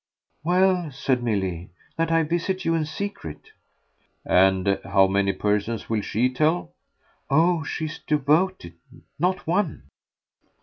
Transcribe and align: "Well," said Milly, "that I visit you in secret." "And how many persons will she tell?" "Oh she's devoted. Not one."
"Well," 0.43 0.91
said 0.91 1.21
Milly, 1.21 1.69
"that 1.95 2.11
I 2.11 2.23
visit 2.23 2.65
you 2.65 2.73
in 2.73 2.85
secret." 2.85 3.51
"And 4.25 4.79
how 4.83 5.05
many 5.05 5.31
persons 5.31 5.91
will 5.91 6.01
she 6.01 6.27
tell?" 6.33 6.71
"Oh 7.29 7.63
she's 7.63 7.99
devoted. 7.99 8.73
Not 9.19 9.45
one." 9.45 9.83